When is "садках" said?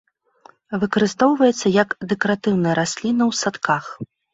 3.47-3.97